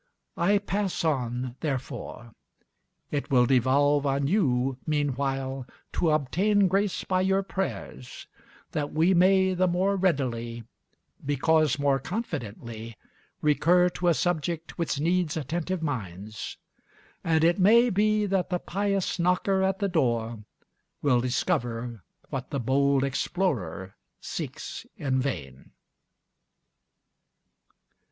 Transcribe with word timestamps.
I 0.37 0.57
pass 0.57 1.05
on 1.05 1.57
therefore. 1.59 2.33
It 3.11 3.29
will 3.29 3.45
devolve 3.45 4.07
on 4.07 4.25
you, 4.25 4.79
meanwhile, 4.87 5.67
to 5.93 6.09
obtain 6.09 6.67
grace 6.67 7.03
by 7.03 7.21
your 7.21 7.43
prayers, 7.43 8.25
that 8.71 8.91
we 8.91 9.13
may 9.13 9.53
the 9.53 9.67
more 9.67 9.95
readily, 9.95 10.63
because 11.23 11.77
more 11.77 11.99
confidently, 11.99 12.97
recur 13.41 13.89
to 13.89 14.07
a 14.07 14.15
subject 14.15 14.79
which 14.79 14.99
needs 14.99 15.37
attentive 15.37 15.83
minds; 15.83 16.57
and 17.23 17.43
it 17.43 17.59
may 17.59 17.91
be 17.91 18.25
that 18.25 18.49
the 18.49 18.57
pious 18.57 19.19
knocker 19.19 19.61
at 19.61 19.77
the 19.77 19.87
door 19.87 20.39
will 21.03 21.21
discover 21.21 22.01
what 22.31 22.49
the 22.49 22.59
bold 22.59 23.03
explorer 23.03 23.93
seeks 24.19 24.83
in 24.97 25.21
vain. 25.21 25.69